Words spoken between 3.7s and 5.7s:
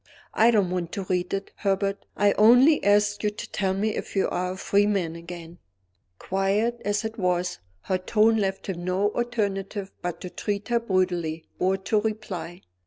me if you are a free man again."